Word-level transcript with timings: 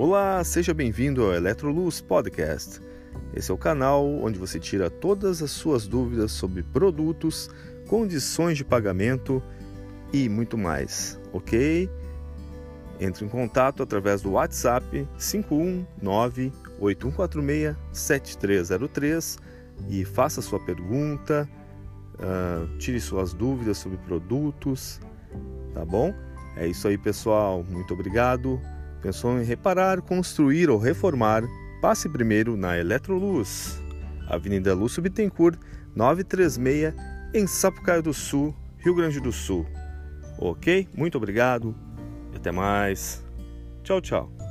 Olá, 0.00 0.42
seja 0.44 0.72
bem-vindo 0.72 1.24
ao 1.24 1.34
Eletroluz 1.34 2.00
Podcast. 2.00 2.80
Esse 3.34 3.50
é 3.50 3.54
o 3.54 3.58
canal 3.58 4.06
onde 4.06 4.38
você 4.38 4.60
tira 4.60 4.88
todas 4.88 5.42
as 5.42 5.50
suas 5.50 5.88
dúvidas 5.88 6.30
sobre 6.30 6.62
produtos, 6.62 7.50
condições 7.88 8.56
de 8.56 8.64
pagamento 8.64 9.42
e 10.12 10.28
muito 10.28 10.56
mais, 10.56 11.18
ok? 11.32 11.90
Entre 13.00 13.24
em 13.24 13.28
contato 13.28 13.82
através 13.82 14.22
do 14.22 14.30
WhatsApp 14.30 15.08
519-8146-7303 16.80 19.40
e 19.90 20.04
faça 20.04 20.40
sua 20.40 20.60
pergunta, 20.60 21.50
uh, 22.20 22.68
tire 22.78 23.00
suas 23.00 23.34
dúvidas 23.34 23.78
sobre 23.78 23.98
produtos, 23.98 25.00
tá 25.74 25.84
bom? 25.84 26.14
É 26.56 26.68
isso 26.68 26.86
aí, 26.86 26.96
pessoal. 26.96 27.64
Muito 27.68 27.92
obrigado. 27.94 28.60
Pensou 29.02 29.38
em 29.40 29.44
reparar, 29.44 30.00
construir 30.02 30.68
ou 30.70 30.78
reformar? 30.78 31.42
Passe 31.80 32.08
primeiro 32.08 32.56
na 32.56 32.76
Eletroluz. 32.76 33.80
Avenida 34.28 34.74
Lúcio 34.74 35.00
Bittencourt, 35.02 35.58
936, 35.94 36.94
em 37.32 37.46
Sapucaia 37.46 38.02
do 38.02 38.12
Sul, 38.12 38.54
Rio 38.78 38.94
Grande 38.94 39.20
do 39.20 39.30
Sul. 39.32 39.64
Ok? 40.38 40.88
Muito 40.94 41.16
obrigado. 41.16 41.74
Até 42.34 42.50
mais. 42.52 43.24
Tchau, 43.84 44.00
tchau. 44.00 44.47